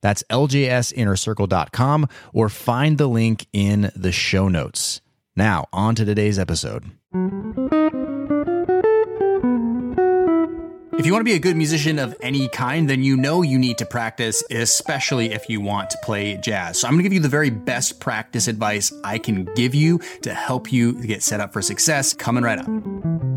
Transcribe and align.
That's 0.00 0.22
ljsinnercircle.com 0.30 2.08
or 2.32 2.48
find 2.48 2.98
the 2.98 3.08
link 3.08 3.46
in 3.52 3.90
the 3.94 4.12
show 4.12 4.48
notes. 4.48 5.00
Now, 5.36 5.66
on 5.72 5.94
to 5.96 6.04
today's 6.04 6.38
episode. 6.38 6.90
If 10.98 11.04
you 11.04 11.12
want 11.12 11.20
to 11.20 11.30
be 11.30 11.34
a 11.34 11.38
good 11.38 11.56
musician 11.56 11.98
of 11.98 12.16
any 12.22 12.48
kind, 12.48 12.88
then 12.88 13.04
you 13.04 13.18
know 13.18 13.42
you 13.42 13.58
need 13.58 13.76
to 13.78 13.86
practice, 13.86 14.42
especially 14.50 15.30
if 15.30 15.48
you 15.48 15.60
want 15.60 15.90
to 15.90 15.98
play 16.02 16.38
jazz. 16.38 16.78
So 16.80 16.88
I'm 16.88 16.94
going 16.94 17.00
to 17.00 17.02
give 17.04 17.12
you 17.12 17.20
the 17.20 17.28
very 17.28 17.50
best 17.50 18.00
practice 18.00 18.48
advice 18.48 18.90
I 19.04 19.18
can 19.18 19.44
give 19.54 19.74
you 19.74 20.00
to 20.22 20.32
help 20.32 20.72
you 20.72 20.94
get 21.06 21.22
set 21.22 21.38
up 21.38 21.52
for 21.52 21.60
success 21.60 22.14
coming 22.14 22.42
right 22.42 22.58
up. 22.58 23.35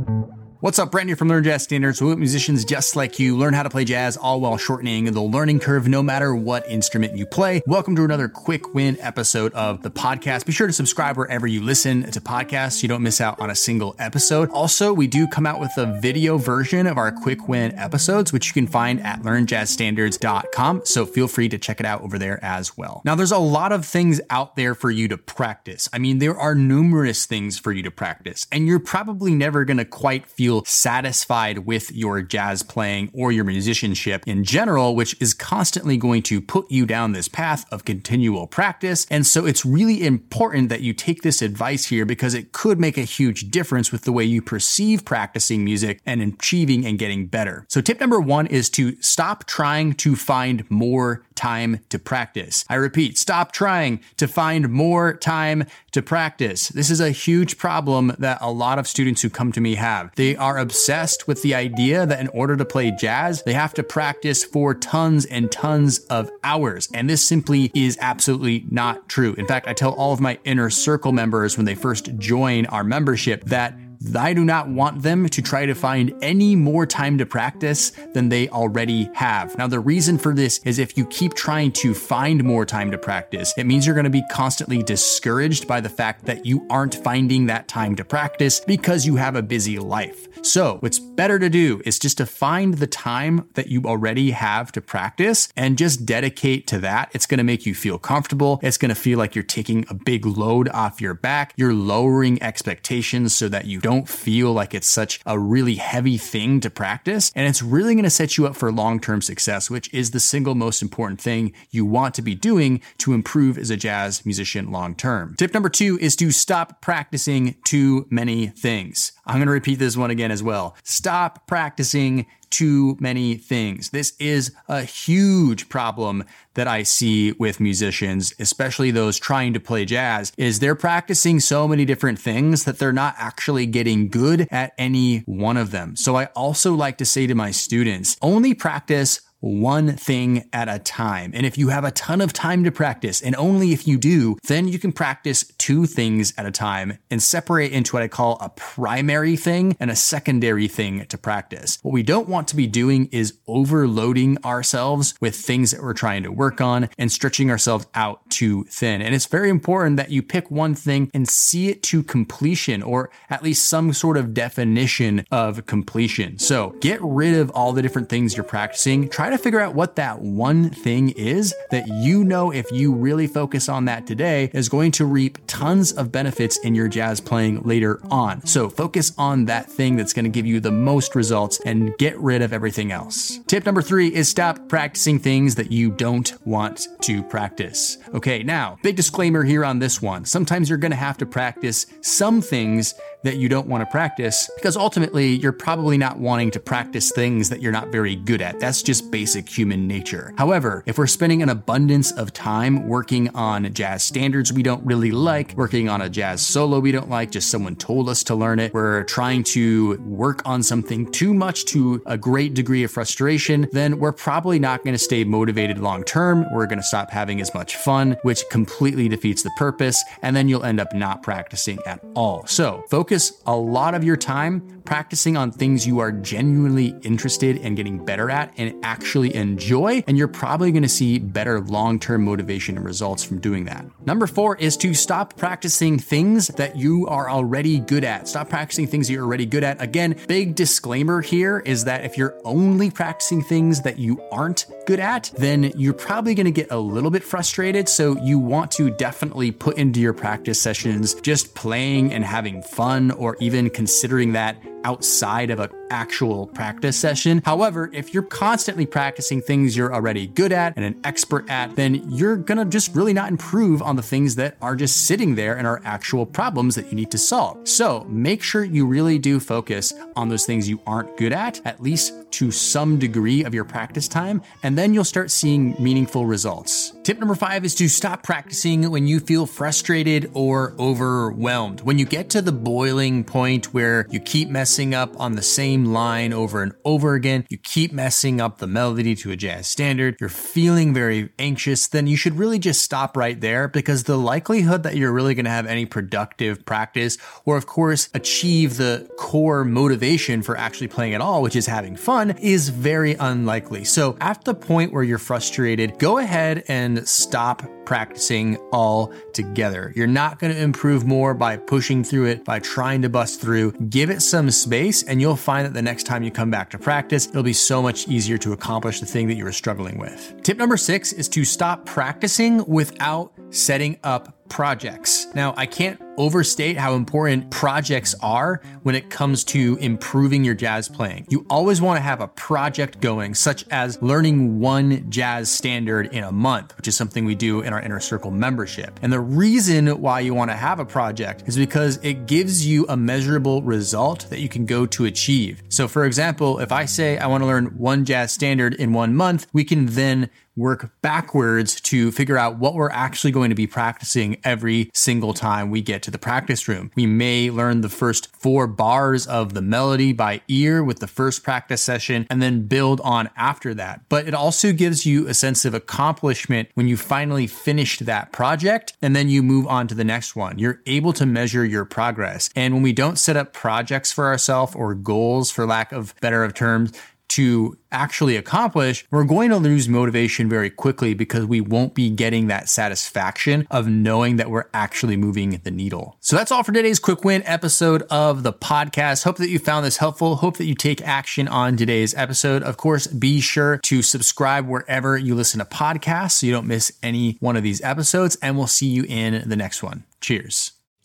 What's 0.62 0.78
up, 0.78 0.94
here 0.94 1.16
from 1.16 1.30
Learn 1.30 1.46
Jazz 1.46 1.64
Standards. 1.64 2.02
We 2.02 2.10
help 2.10 2.20
musicians 2.20 2.66
just 2.66 2.98
like 2.98 3.18
you 3.18 3.38
learn 3.38 3.54
how 3.54 3.64
to 3.64 3.70
play 3.70 3.86
jazz, 3.86 4.18
all 4.18 4.42
while 4.42 4.58
shortening 4.58 5.06
the 5.06 5.22
learning 5.22 5.62
curve 5.62 5.88
no 5.88 6.04
matter 6.04 6.36
what 6.36 6.70
instrument 6.70 7.16
you 7.16 7.26
play. 7.26 7.62
Welcome 7.66 7.96
to 7.96 8.04
another 8.04 8.28
quick 8.28 8.74
win 8.74 8.98
episode 9.00 9.54
of 9.54 9.84
the 9.84 9.90
podcast. 9.90 10.46
Be 10.46 10.52
sure 10.52 10.68
to 10.68 10.74
subscribe 10.74 11.16
wherever 11.16 11.48
you 11.48 11.64
listen 11.64 12.12
to 12.12 12.20
podcasts 12.20 12.74
so 12.74 12.82
you 12.82 12.88
don't 12.90 13.04
miss 13.04 13.22
out 13.22 13.40
on 13.40 13.50
a 13.50 13.56
single 13.56 13.96
episode. 14.00 14.50
Also, 14.50 14.92
we 14.92 15.08
do 15.08 15.28
come 15.28 15.46
out 15.46 15.62
with 15.62 15.72
a 15.78 15.98
video 16.02 16.38
version 16.38 16.88
of 16.88 16.98
our 16.98 17.14
quick 17.14 17.48
win 17.48 17.74
episodes, 17.80 18.34
which 18.34 18.48
you 18.48 18.54
can 18.54 18.68
find 18.68 19.00
at 19.00 19.22
learnjazzstandards.com. 19.22 20.82
So 20.84 21.06
feel 21.06 21.30
free 21.30 21.48
to 21.48 21.58
check 21.58 21.80
it 21.80 21.86
out 21.86 22.02
over 22.02 22.20
there 22.20 22.44
as 22.44 22.78
well. 22.78 23.02
Now, 23.06 23.16
there's 23.16 23.32
a 23.32 23.38
lot 23.38 23.72
of 23.72 23.86
things 23.86 24.20
out 24.30 24.58
there 24.58 24.76
for 24.76 24.92
you 24.92 25.08
to 25.08 25.18
practice. 25.18 25.88
I 25.94 26.00
mean, 26.00 26.20
there 26.20 26.38
are 26.38 26.54
numerous 26.54 27.26
things 27.26 27.58
for 27.58 27.72
you 27.72 27.84
to 27.84 27.92
practice, 27.92 28.46
and 28.52 28.68
you're 28.68 28.80
probably 28.82 29.34
never 29.34 29.64
going 29.64 29.78
to 29.78 29.86
quite 29.86 30.26
feel 30.26 30.49
feel 30.50 30.66
satisfied 30.66 31.60
with 31.60 31.92
your 31.92 32.24
jazz 32.24 32.64
playing 32.64 33.12
or 33.14 33.32
your 33.32 33.44
musicianship 33.44 34.24
in 34.26 34.44
general, 34.44 34.96
which 34.96 35.16
is 35.22 35.36
constantly 35.36 35.96
going 35.96 36.24
to 36.24 36.42
put 36.42 36.66
you 36.72 36.88
down 36.88 37.12
this 37.12 37.28
path 37.28 37.72
of 37.72 37.86
continual 37.86 38.48
practice. 38.48 39.06
And 39.12 39.28
so 39.28 39.46
it's 39.46 39.64
really 39.64 40.04
important 40.04 40.70
that 40.70 40.82
you 40.82 40.92
take 40.92 41.22
this 41.22 41.44
advice 41.44 41.86
here 41.86 42.04
because 42.04 42.34
it 42.34 42.52
could 42.52 42.80
make 42.80 42.98
a 42.98 43.02
huge 43.02 43.52
difference 43.52 43.92
with 43.92 44.06
the 44.06 44.12
way 44.12 44.24
you 44.24 44.42
perceive 44.42 45.06
practicing 45.06 45.64
music 45.64 46.02
and 46.04 46.20
achieving 46.20 46.84
and 46.84 46.98
getting 46.98 47.28
better. 47.28 47.68
So 47.70 47.80
tip 47.80 48.00
number 48.00 48.20
one 48.20 48.48
is 48.48 48.72
to 48.72 49.00
stop 49.04 49.46
trying 49.46 49.94
to 49.96 50.16
find 50.16 50.68
more 50.72 51.24
time 51.36 51.80
to 51.88 51.98
practice. 51.98 52.66
I 52.70 52.76
repeat, 52.76 53.18
stop 53.18 53.54
trying 53.54 54.02
to 54.18 54.28
find 54.28 54.68
more 54.68 55.14
time 55.14 55.66
to 55.92 56.02
practice. 56.02 56.68
This 56.68 56.90
is 56.90 57.00
a 57.00 57.12
huge 57.12 57.58
problem 57.58 58.14
that 58.20 58.40
a 58.42 58.52
lot 58.52 58.78
of 58.78 58.88
students 58.88 59.22
who 59.22 59.30
come 59.30 59.54
to 59.54 59.62
me 59.62 59.76
have. 59.76 60.12
They 60.16 60.36
are 60.40 60.58
obsessed 60.58 61.28
with 61.28 61.42
the 61.42 61.54
idea 61.54 62.06
that 62.06 62.20
in 62.20 62.28
order 62.30 62.58
to 62.58 62.66
play 62.66 62.92
jazz, 62.92 63.44
they 63.44 63.54
have 63.54 63.74
to 63.76 63.84
practice 63.84 64.44
for 64.44 64.74
tons 64.74 65.26
and 65.26 65.52
tons 65.52 66.00
of 66.06 66.32
hours. 66.44 66.90
And 66.94 67.10
this 67.10 67.24
simply 67.24 67.72
is 67.74 67.98
absolutely 68.02 68.66
not 68.70 69.08
true. 69.10 69.34
In 69.38 69.46
fact, 69.46 69.68
I 69.68 69.74
tell 69.74 69.92
all 69.92 70.14
of 70.14 70.20
my 70.20 70.40
inner 70.44 70.70
circle 70.70 71.12
members 71.12 71.58
when 71.58 71.66
they 71.66 71.76
first 71.76 72.18
join 72.18 72.66
our 72.68 72.84
membership 72.84 73.44
that 73.46 73.78
I 74.16 74.34
do 74.34 74.46
not 74.46 74.70
want 74.70 75.02
them 75.02 75.28
to 75.28 75.42
try 75.42 75.66
to 75.66 75.76
find 75.76 76.14
any 76.22 76.56
more 76.56 76.86
time 76.86 77.18
to 77.18 77.26
practice 77.26 77.92
than 78.14 78.30
they 78.30 78.48
already 78.50 79.10
have. 79.14 79.58
Now, 79.58 79.68
the 79.68 79.82
reason 79.82 80.18
for 80.18 80.34
this 80.34 80.60
is 80.64 80.80
if 80.80 80.98
you 80.98 81.06
keep 81.08 81.34
trying 81.34 81.74
to 81.74 81.94
find 81.94 82.44
more 82.44 82.66
time 82.66 82.92
to 82.92 82.98
practice, 82.98 83.54
it 83.58 83.66
means 83.66 83.86
you're 83.86 83.96
going 83.96 84.06
to 84.06 84.10
be 84.10 84.24
constantly 84.32 84.82
discouraged 84.84 85.68
by 85.68 85.82
the 85.82 85.90
fact 85.90 86.26
that 86.26 86.46
you 86.46 86.66
aren't 86.70 86.96
finding 86.96 87.48
that 87.48 87.68
time 87.68 87.96
to 87.96 88.06
practice 88.06 88.62
because 88.62 89.06
you 89.06 89.18
have 89.18 89.36
a 89.36 89.42
busy 89.42 89.80
life. 89.80 90.28
So, 90.46 90.78
what's 90.80 91.00
better 91.00 91.38
to 91.38 91.50
do 91.50 91.82
is 91.86 92.00
just 92.00 92.18
to 92.20 92.26
find 92.26 92.76
the 92.76 92.88
time 92.88 93.50
that 93.56 93.68
you 93.68 93.84
already 93.84 94.32
have 94.32 94.72
to 94.72 94.82
practice 94.82 95.50
and 95.58 95.78
just 95.78 96.06
dedicate 96.06 96.68
to 96.68 96.80
that. 96.80 97.12
It's 97.14 97.26
going 97.26 97.40
to 97.40 97.44
make 97.44 97.66
you 97.66 97.76
feel 97.76 98.00
comfortable. 98.00 98.62
It's 98.64 98.78
going 98.78 98.90
to 98.90 98.96
feel 98.96 99.18
like 99.18 99.36
you're 99.36 99.44
taking 99.44 99.86
a 99.90 99.94
big 99.94 100.26
load 100.26 100.70
off 100.70 101.02
your 101.02 101.14
back. 101.14 101.54
You're 101.58 101.74
lowering 101.74 102.42
expectations 102.42 103.34
so 103.34 103.50
that 103.50 103.66
you 103.66 103.82
don't 103.82 103.89
don't 103.90 104.08
feel 104.08 104.54
like 104.54 104.76
it's 104.76 104.88
such 104.88 105.20
a 105.26 105.40
really 105.40 105.74
heavy 105.74 106.16
thing 106.16 106.60
to 106.60 106.70
practice. 106.70 107.32
And 107.36 107.48
it's 107.48 107.64
really 107.64 107.96
going 107.96 108.04
to 108.04 108.12
set 108.12 108.38
you 108.38 108.46
up 108.46 108.56
for 108.56 108.72
long 108.72 109.00
term 109.00 109.20
success, 109.20 109.68
which 109.68 109.92
is 109.92 110.12
the 110.12 110.20
single 110.20 110.54
most 110.54 110.84
important 110.84 111.20
thing 111.20 111.54
you 111.72 111.88
want 111.88 112.14
to 112.14 112.22
be 112.22 112.36
doing 112.36 112.82
to 113.00 113.14
improve 113.14 113.58
as 113.58 113.72
a 113.72 113.78
jazz 113.78 114.24
musician 114.28 114.72
long 114.72 114.94
term. 114.94 115.34
Tip 115.40 115.56
number 115.56 115.70
two 115.70 115.98
is 116.00 116.16
to 116.18 116.30
stop 116.30 116.84
practicing 116.84 117.56
too 117.64 118.06
many 118.12 118.50
things. 118.50 119.12
I'm 119.26 119.38
going 119.38 119.48
to 119.48 119.54
repeat 119.54 119.80
this 119.80 119.98
one 119.98 120.12
again 120.12 120.30
as 120.30 120.44
well. 120.44 120.76
Stop 120.84 121.48
practicing 121.48 122.28
too 122.50 122.98
many 123.00 123.36
things. 123.36 123.90
This 123.90 124.14
is 124.20 124.52
a 124.68 124.84
huge 124.84 125.70
problem 125.70 126.24
that 126.56 126.68
I 126.68 126.84
see 126.84 127.32
with 127.34 127.60
musicians, 127.60 128.34
especially 128.40 128.92
those 128.92 129.18
trying 129.18 129.54
to 129.54 129.60
play 129.60 129.86
jazz, 129.86 130.34
is 130.38 130.60
they're 130.60 130.76
practicing 130.76 131.40
so 131.40 131.68
many 131.68 131.86
different 131.86 132.20
things 132.20 132.66
that 132.66 132.80
they're 132.80 132.92
not 132.92 133.16
actually 133.18 133.66
getting 133.66 134.10
good 134.10 134.48
at 134.52 134.74
any 134.78 135.20
one 135.20 135.58
of 135.58 135.72
them. 135.72 135.96
So 135.96 136.16
I 136.16 136.26
also 136.28 136.74
like 136.74 136.98
to 136.98 137.06
say 137.06 137.28
to 137.28 137.36
my 137.36 137.52
students, 137.52 138.18
only 138.22 138.54
practice 138.54 139.22
one 139.40 139.94
thing 139.94 140.50
at 140.52 140.68
a 140.68 140.80
time. 140.80 141.32
And 141.34 141.46
if 141.46 141.58
you 141.58 141.70
have 141.70 141.84
a 141.84 141.92
ton 141.92 142.22
of 142.22 142.34
time 142.34 142.64
to 142.64 142.72
practice, 142.72 143.22
and 143.22 143.36
only 143.36 143.72
if 143.72 143.88
you 143.88 143.98
do, 143.98 144.38
then 144.48 144.68
you 144.68 144.80
can 144.80 144.92
practice 144.92 145.44
two 145.58 145.86
things 145.86 146.34
at 146.38 146.46
a 146.46 146.52
time 146.52 146.98
and 147.10 147.22
separate 147.22 147.72
into 147.72 147.96
what 147.96 148.04
I 148.04 148.08
call 148.08 148.38
a 148.42 148.50
primary 148.50 149.36
thing 149.36 149.76
and 149.80 149.90
a 149.90 149.96
secondary 149.96 150.68
thing 150.68 151.06
to 151.06 151.18
practice. 151.18 151.78
What 151.82 151.94
we 151.94 152.04
don't 152.04 152.30
want 152.30 152.48
to 152.50 152.56
be 152.56 152.68
doing 152.68 153.08
is 153.12 153.38
overloading 153.48 154.38
ourselves 154.44 155.14
with 155.22 155.36
things 155.36 155.72
that 155.72 155.82
we're 155.82 155.94
trying 155.94 156.24
to 156.24 156.32
work 156.32 156.62
on 156.62 156.90
and 156.98 157.12
stretching 157.12 157.50
ourselves 157.50 157.88
out 157.96 158.30
too 158.30 158.66
thin. 158.66 159.02
And 159.02 159.16
it's 159.16 159.26
very 159.26 159.50
important 159.50 159.98
that 159.98 160.12
you 160.12 160.22
pick 160.22 160.52
one 160.52 160.76
thing 160.76 161.10
and 161.14 161.28
see 161.28 161.70
it 161.70 161.84
to 161.84 162.04
completion 162.04 162.84
or 162.84 163.10
at 163.30 163.44
least 163.44 163.70
some 163.70 163.94
sort 163.94 164.18
of 164.18 164.34
definition 164.34 165.26
of 165.32 165.66
completion. 165.66 166.40
So 166.40 166.76
get 166.82 167.00
rid 167.02 167.36
of 167.36 167.50
all 167.52 167.74
the 167.74 167.82
different 167.82 168.10
things 168.10 168.36
you're 168.36 168.44
practicing. 168.44 169.10
Try 169.10 169.29
try 169.30 169.38
to 169.38 169.44
figure 169.44 169.60
out 169.60 169.76
what 169.76 169.96
that 169.96 170.20
one 170.20 170.72
thing 170.72 171.10
is 171.10 171.54
that 171.70 171.88
you 171.88 172.24
know 172.24 172.50
if 172.50 172.72
you 172.72 172.92
really 172.92 173.28
focus 173.28 173.70
on 173.70 173.86
that 173.86 174.08
today 174.08 174.50
is 174.54 174.68
going 174.68 174.90
to 174.90 175.06
reap 175.06 175.38
tons 175.46 175.92
of 175.92 176.12
benefits 176.12 176.58
in 176.66 176.74
your 176.74 176.88
jazz 176.88 177.22
playing 177.22 177.62
later 177.62 178.00
on. 178.10 178.44
So 178.48 178.70
focus 178.70 179.14
on 179.20 179.46
that 179.46 179.70
thing 179.70 179.98
that's 179.98 180.14
going 180.14 180.26
to 180.26 180.32
give 180.32 180.48
you 180.48 180.60
the 180.60 180.72
most 180.72 181.14
results 181.14 181.62
and 181.64 181.96
get 182.00 182.18
rid 182.18 182.42
of 182.42 182.54
everything 182.54 182.92
else. 182.92 183.40
Tip 183.46 183.68
number 183.68 183.84
three 183.84 184.08
is 184.08 184.28
stop 184.28 184.68
practicing 184.68 185.20
things 185.20 185.54
that 185.56 185.72
you 185.72 185.92
don't 185.92 186.34
want 186.48 186.88
to 187.02 187.22
practice. 187.22 188.00
Okay, 188.16 188.42
now, 188.42 188.80
big 188.82 188.96
disclaimer 188.96 189.44
here 189.44 189.64
on 189.64 189.78
this 189.78 190.02
one. 190.02 190.26
Sometimes 190.26 190.70
you're 190.70 190.80
going 190.80 190.90
to 190.90 190.98
have 190.98 191.20
to 191.20 191.28
practice 191.28 191.86
some 192.02 192.42
things 192.42 192.96
that 193.24 193.38
you 193.38 193.50
don't 193.50 193.68
want 193.68 193.82
to 193.82 193.86
practice 193.92 194.50
because 194.56 194.78
ultimately 194.78 195.36
you're 195.36 195.52
probably 195.52 195.98
not 195.98 196.20
wanting 196.20 196.52
to 196.52 196.60
practice 196.60 197.12
things 197.12 197.50
that 197.50 197.62
you're 197.62 197.72
not 197.72 197.90
very 197.90 198.16
good 198.16 198.42
at. 198.42 198.60
That's 198.60 198.82
just 198.82 199.12
basic 199.12 199.48
human 199.48 199.88
nature. 199.88 200.34
However, 200.38 200.84
if 200.86 200.98
we're 200.98 201.08
spending 201.08 201.44
an 201.44 201.50
abundance 201.50 202.12
of 202.14 202.34
time 202.34 202.88
working 202.88 203.30
on 203.36 203.72
jazz 203.74 204.04
standards 204.04 204.54
we 204.54 204.64
don't 204.64 204.86
really 204.86 205.12
like, 205.12 205.54
working 205.56 205.90
on 205.90 206.02
a 206.02 206.10
jazz 206.10 206.46
solo 206.46 206.80
we 206.80 206.92
don't 206.92 207.10
like, 207.10 207.32
just 207.32 207.50
someone 207.50 207.76
told 207.76 208.10
us 208.10 208.24
to 208.24 208.36
learn 208.36 208.60
it, 208.60 208.74
we're 208.74 209.04
trying 209.04 209.44
to 209.44 209.98
work 210.02 210.42
on 210.46 210.64
something 210.64 211.12
too 211.12 211.34
much 211.34 211.66
to 211.66 212.02
a 212.06 212.18
great 212.18 212.54
degree 212.54 212.84
of 212.84 212.92
frustration, 212.92 213.68
then 213.72 214.00
we're 214.00 214.12
probably 214.12 214.60
not 214.60 214.84
going 214.84 214.94
to 214.94 215.00
stay 215.00 215.24
motivated 215.24 215.80
long 215.80 216.04
term. 216.04 216.46
We're 216.54 216.68
going 216.68 216.80
to 216.80 216.84
stop 216.84 217.12
having 217.12 217.42
as 217.42 217.54
much 217.54 217.76
fun, 217.76 218.18
which 218.22 218.44
completely 218.50 219.10
defeats 219.10 219.44
the 219.44 219.52
purpose, 219.58 220.02
and 220.22 220.36
then 220.36 220.48
you'll 220.48 220.64
end 220.64 220.80
up 220.80 220.94
not 220.94 221.24
practicing 221.24 221.80
at 221.86 222.00
all. 222.16 222.46
So 222.48 222.84
focus 222.90 223.09
focus 223.10 223.42
a 223.48 223.56
lot 223.56 223.96
of 223.96 224.04
your 224.04 224.16
time 224.16 224.80
practicing 224.90 225.38
on 225.38 225.52
things 225.52 225.86
you 225.86 226.00
are 226.00 226.12
genuinely 226.12 226.96
interested 227.04 227.58
in 227.58 227.76
getting 227.76 228.04
better 228.04 228.28
at 228.32 228.52
and 228.58 228.74
actually 228.84 229.36
enjoy, 229.36 230.04
and 230.08 230.18
you're 230.18 230.28
probably 230.28 230.72
going 230.72 230.82
to 230.82 230.90
see 230.90 231.20
better 231.20 231.62
long 231.62 232.00
term 232.00 232.26
motivation 232.26 232.76
and 232.76 232.84
results 232.84 233.24
from 233.24 233.40
doing 233.40 233.66
that. 233.66 233.86
Number 234.08 234.26
four 234.26 234.56
is 234.58 234.76
to 234.78 234.96
stop 234.96 235.38
practicing 235.38 236.00
things 236.00 236.48
that 236.48 236.76
you 236.76 237.06
are 237.08 237.30
already 237.30 237.80
good 237.80 238.04
at. 238.04 238.28
Stop 238.28 238.50
practicing 238.50 238.88
things 238.88 239.12
you're 239.12 239.24
already 239.24 239.46
good 239.46 239.64
at. 239.64 239.80
Again, 239.80 240.16
big 240.28 240.56
disclaimer 240.56 241.22
here 241.22 241.60
is 241.68 241.84
that 241.86 242.04
if 242.04 242.18
you're 242.18 242.36
only 242.44 242.90
practicing 242.90 243.44
things 243.44 243.84
that 243.84 244.00
you 244.00 244.20
aren't 244.32 244.66
good 244.88 245.00
at, 245.00 245.32
then 245.38 245.72
you're 245.76 245.94
probably 245.94 246.34
going 246.34 246.48
to 246.48 246.52
get 246.52 246.72
a 246.72 246.80
little 246.80 247.12
bit 247.12 247.24
frustrated. 247.24 247.88
So 247.88 248.20
you 248.24 248.40
want 248.40 248.72
to 248.72 248.90
definitely 248.90 249.52
put 249.52 249.78
into 249.78 250.00
your 250.00 250.14
practice 250.14 250.60
sessions 250.60 251.14
just 251.22 251.54
playing 251.54 252.12
and 252.12 252.26
having 252.26 252.64
fun, 252.64 252.99
or 253.12 253.38
even 253.40 253.70
considering 253.70 254.34
that 254.34 254.62
outside 254.84 255.50
of 255.50 255.60
an 255.60 255.70
actual 255.90 256.48
practice 256.48 256.98
session. 256.98 257.42
However, 257.46 257.90
if 257.94 258.14
you're 258.14 258.24
constantly 258.24 258.86
practicing 258.86 259.42
things 259.42 259.76
you're 259.76 259.94
already 259.94 260.28
good 260.28 260.52
at 260.52 260.74
and 260.76 260.86
an 260.86 261.00
expert 261.04 261.50
at, 261.50 261.76
then 261.76 262.04
you're 262.10 262.38
gonna 262.38 262.66
just 262.66 262.96
really 262.96 263.14
not 263.14 263.30
improve 263.30 263.82
on 263.82 263.96
the 263.96 264.02
things 264.02 264.36
that 264.36 264.56
are 264.62 264.76
just 264.76 265.06
sitting 265.06 265.36
there 265.36 265.58
and 265.58 265.68
are 265.68 265.82
actual 265.86 266.26
problems 266.26 266.76
that 266.76 266.88
you 266.90 266.96
need 266.96 267.12
to 267.12 267.18
solve. 267.18 267.68
So 267.68 268.06
make 268.10 268.44
sure 268.44 268.64
you 268.64 268.86
really 268.86 269.20
do 269.20 269.40
focus 269.40 269.94
on 270.16 270.30
those 270.30 270.46
things 270.46 270.70
you 270.70 270.82
aren't 270.86 271.18
good 271.18 271.34
at, 271.34 271.62
at 271.66 271.82
least 271.82 272.14
to 272.32 272.52
some 272.52 273.00
degree 273.00 273.44
of 273.44 273.54
your 273.54 273.66
practice 273.66 274.08
time, 274.08 274.42
and 274.64 274.78
then 274.78 274.94
you'll 274.94 275.04
start 275.04 275.32
seeing 275.32 275.76
meaningful 275.80 276.26
results. 276.26 276.94
Tip 277.04 277.18
number 277.20 277.36
five 277.36 277.66
is 277.66 277.74
to 277.76 277.88
stop 277.88 278.24
practicing 278.24 278.90
when 278.92 279.08
you 279.08 279.20
feel 279.20 279.46
frustrated 279.46 280.30
or 280.34 280.76
overwhelmed. 280.78 281.82
When 281.82 281.98
you 281.98 282.06
get 282.06 282.30
to 282.32 282.42
the 282.42 282.52
boiling 282.52 283.24
point 283.24 283.74
where 283.74 284.06
you 284.10 284.20
keep 284.20 284.50
messing 284.50 284.94
up 284.94 285.20
on 285.20 285.34
the 285.34 285.42
same 285.80 285.94
line 285.94 286.34
over 286.34 286.62
and 286.62 286.74
over 286.84 287.14
again, 287.14 287.46
you 287.50 287.58
keep 287.58 287.92
messing 287.92 288.42
up 288.42 288.58
the 288.58 288.68
melody 288.68 289.16
to 289.16 289.32
a 289.32 289.36
jazz 289.36 289.68
standard, 289.68 290.18
you're 290.20 290.30
feeling 290.30 290.94
very 290.94 291.30
anxious, 291.40 291.88
then 291.88 292.08
you 292.08 292.18
should 292.18 292.38
really 292.38 292.60
just 292.60 292.82
stop 292.82 293.16
right 293.16 293.40
there 293.40 293.68
because 293.68 294.04
the 294.04 294.18
likelihood 294.18 294.84
that 294.84 294.96
you're 294.96 295.12
really 295.12 295.34
going 295.34 295.46
to 295.46 295.52
have 295.52 295.66
any 295.66 295.86
productive 295.86 296.66
practice 296.66 297.18
or, 297.46 297.58
of 297.58 297.66
course, 297.66 298.10
achieve 298.14 298.78
the 298.78 299.10
core 299.18 299.64
motivation 299.64 300.42
for 300.42 300.58
actually 300.58 300.88
playing 300.88 301.14
at 301.14 301.22
all, 301.22 301.42
which 301.42 301.56
is 301.56 301.66
having 301.66 301.96
fun, 301.96 302.32
is 302.32 302.70
very 302.70 303.14
unlikely. 303.16 303.84
So 303.84 304.18
at 304.20 304.44
the 304.44 304.54
point 304.54 304.92
where 304.92 305.04
you're 305.04 305.18
frustrated, 305.18 305.98
go 306.00 306.18
ahead 306.18 306.64
and 306.68 307.08
stop 307.08 307.64
practicing 307.90 308.56
all 308.72 309.12
together. 309.34 309.92
You're 309.96 310.06
not 310.06 310.38
going 310.38 310.54
to 310.54 310.62
improve 310.62 311.08
more 311.08 311.34
by 311.34 311.58
pushing 311.58 312.04
through 312.04 312.26
it, 312.26 312.46
by 312.46 312.60
trying 312.60 313.02
to 313.02 313.10
bust 313.10 313.42
through. 313.42 313.72
Give 313.90 314.12
it 314.12 314.22
some 314.22 314.52
space, 314.52 315.02
and 315.02 315.20
you'll 315.20 315.36
find 315.36 315.66
that 315.66 315.74
the 315.74 315.82
next 315.82 316.04
time 316.04 316.22
you 316.22 316.30
come 316.30 316.52
back 316.52 316.70
to 316.70 316.78
practice, 316.78 317.26
it'll 317.30 317.42
be 317.42 317.52
so 317.52 317.82
much 317.82 318.08
easier 318.08 318.38
to 318.38 318.54
accomplish 318.54 319.00
the 319.00 319.08
thing 319.08 319.28
that 319.30 319.38
you 319.38 319.44
were 319.44 319.52
struggling 319.52 319.98
with. 319.98 320.36
Tip 320.44 320.60
number 320.60 320.78
six 320.78 321.14
is 321.14 321.28
to 321.30 321.44
stop 321.44 321.88
practicing 321.88 322.64
without 322.68 323.34
setting 323.50 323.98
up 324.04 324.39
projects. 324.50 325.28
Now, 325.34 325.54
I 325.56 325.66
can't 325.66 326.02
overstate 326.18 326.78
how 326.78 326.96
important 326.96 327.50
projects 327.50 328.14
are 328.22 328.62
when 328.84 328.94
it 328.94 329.10
comes 329.10 329.46
to 329.46 329.78
improving 329.80 330.44
your 330.44 330.54
jazz 330.54 330.90
playing. 330.90 331.26
You 331.30 331.46
always 331.50 331.82
want 331.82 331.98
to 331.98 332.02
have 332.02 332.20
a 332.20 332.28
project 332.28 333.00
going, 333.00 333.36
such 333.36 333.66
as 333.72 334.02
learning 334.02 334.60
one 334.60 335.10
jazz 335.10 335.50
standard 335.50 336.08
in 336.08 336.26
a 336.26 336.32
month, 336.32 336.76
which 336.76 336.90
is 336.90 336.98
something 336.98 337.24
we 337.24 337.36
do 337.36 337.62
in 337.62 337.72
our 337.72 337.80
inner 337.80 338.02
circle 338.02 338.32
membership. 338.32 339.00
And 339.02 339.14
the 339.14 339.22
reason 339.22 339.88
why 340.02 340.20
you 340.20 340.34
want 340.34 340.52
to 340.52 340.58
have 340.58 340.80
a 340.80 340.86
project 340.86 341.44
is 341.48 341.56
because 341.56 341.98
it 342.04 342.28
gives 342.28 342.66
you 342.66 342.86
a 342.90 342.98
measurable 342.98 343.62
result 343.62 344.30
that 344.30 344.40
you 344.40 344.50
can 344.50 344.66
go 344.66 344.86
to 344.88 345.06
achieve. 345.06 345.64
So, 345.70 345.88
for 345.88 346.04
example, 346.04 346.60
if 346.60 346.74
I 346.74 346.84
say 346.84 347.18
I 347.18 347.28
want 347.28 347.44
to 347.44 347.48
learn 347.48 347.68
one 347.78 348.04
jazz 348.04 348.34
standard 348.34 348.74
in 348.74 348.92
one 348.92 349.16
month, 349.16 349.48
we 349.54 349.64
can 349.64 349.86
then 349.86 350.30
work 350.60 350.92
backwards 351.02 351.80
to 351.82 352.12
figure 352.12 352.38
out 352.38 352.58
what 352.58 352.76
we're 352.76 352.92
actually 352.92 353.32
going 353.32 353.50
to 353.50 353.56
be 353.56 353.66
practicing 353.66 354.38
every 354.44 354.92
single 354.94 355.34
time 355.34 355.72
we 355.72 355.82
get 355.82 356.04
to 356.04 356.12
the 356.12 356.20
practice 356.20 356.68
room. 356.68 356.92
We 356.96 357.08
may 357.08 357.50
learn 357.50 357.82
the 357.82 357.90
first 357.90 358.36
four 358.36 358.68
bars 358.68 359.26
of 359.26 359.54
the 359.54 359.62
melody 359.62 360.14
by 360.14 360.42
ear 360.50 360.84
with 360.84 361.00
the 361.00 361.08
first 361.08 361.44
practice 361.44 361.82
session 361.82 362.28
and 362.30 362.42
then 362.42 362.68
build 362.68 363.00
on 363.02 363.30
after 363.38 363.74
that. 363.76 364.02
But 364.10 364.28
it 364.28 364.34
also 364.34 364.74
gives 364.74 365.06
you 365.06 365.28
a 365.28 365.34
sense 365.34 365.64
of 365.66 365.74
accomplishment 365.74 366.70
when 366.74 366.88
you 366.88 366.98
finally 366.98 367.48
finished 367.48 368.06
that 368.06 368.32
project 368.32 368.94
and 369.02 369.16
then 369.16 369.30
you 369.30 369.42
move 369.42 369.66
on 369.68 369.88
to 369.88 369.96
the 369.96 370.04
next 370.04 370.36
one. 370.36 370.60
You're 370.60 370.82
able 370.86 371.14
to 371.14 371.26
measure 371.26 371.66
your 371.66 371.86
progress. 371.86 372.50
And 372.56 372.74
when 372.74 372.84
we 372.84 372.94
don't 372.94 373.18
set 373.18 373.38
up 373.38 373.54
projects 373.54 374.12
for 374.12 374.26
ourselves 374.26 374.76
or 374.76 374.94
goals, 374.94 375.52
for 375.52 375.66
lack 375.66 375.92
of 375.92 376.14
better 376.20 376.44
of 376.44 376.54
terms, 376.54 376.92
to 377.30 377.78
actually 377.92 378.36
accomplish, 378.36 379.06
we're 379.12 379.24
going 379.24 379.50
to 379.50 379.58
lose 379.58 379.90
motivation 379.90 380.50
very 380.50 380.70
quickly 380.70 381.14
because 381.14 381.46
we 381.46 381.62
won't 381.62 381.94
be 381.94 382.10
getting 382.10 382.48
that 382.48 382.70
satisfaction 382.70 383.68
of 383.72 383.88
knowing 383.88 384.36
that 384.36 384.50
we're 384.50 384.68
actually 384.74 385.18
moving 385.18 385.60
the 385.64 385.72
needle. 385.72 386.18
So 386.20 386.36
that's 386.36 386.52
all 386.52 386.64
for 386.64 386.72
today's 386.72 387.00
quick 387.00 387.24
win 387.24 387.44
episode 387.46 388.04
of 388.04 388.44
the 388.44 388.54
podcast. 388.54 389.24
Hope 389.24 389.38
that 389.38 389.50
you 389.50 389.60
found 389.60 389.86
this 389.86 389.98
helpful. 389.98 390.36
Hope 390.36 390.58
that 390.58 390.66
you 390.66 390.76
take 390.76 391.02
action 391.02 391.48
on 391.48 391.78
today's 391.78 392.14
episode. 392.16 392.64
Of 392.64 392.78
course, 392.78 393.08
be 393.08 393.42
sure 393.42 393.78
to 393.84 394.02
subscribe 394.02 394.68
wherever 394.68 395.18
you 395.18 395.36
listen 395.36 395.60
to 395.60 395.66
podcasts 395.66 396.34
so 396.34 396.46
you 396.46 396.52
don't 396.52 396.68
miss 396.68 396.92
any 397.02 397.38
one 397.40 397.56
of 397.56 397.64
these 397.64 397.82
episodes, 397.82 398.38
and 398.42 398.58
we'll 398.58 398.68
see 398.68 398.88
you 398.88 399.06
in 399.08 399.48
the 399.48 399.56
next 399.56 399.82
one. 399.82 400.04
Cheers. 400.22 400.79